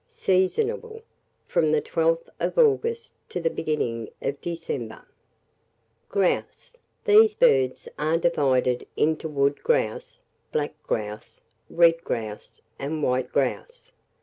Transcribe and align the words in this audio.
Seasonable 0.09 1.03
from 1.45 1.71
the 1.71 1.79
12th 1.79 2.27
of 2.39 2.57
August 2.57 3.13
to 3.29 3.39
the 3.39 3.51
beginning 3.51 4.09
of 4.19 4.41
December. 4.41 5.05
[Illustration: 6.11 6.37
RED 6.39 6.39
GROUSE.] 6.39 6.39
GROUSE. 6.39 6.77
These 7.05 7.35
birds 7.35 7.87
are 7.99 8.17
divided 8.17 8.87
into 8.97 9.27
wood 9.29 9.61
grouse, 9.61 10.19
black 10.51 10.73
grouse, 10.81 11.41
red 11.69 12.03
grouse, 12.03 12.63
and 12.79 13.03
white 13.03 13.31
grouse. 13.31 13.91